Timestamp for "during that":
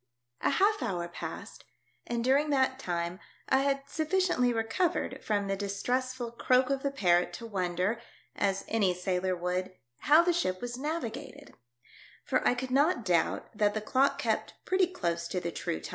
2.23-2.79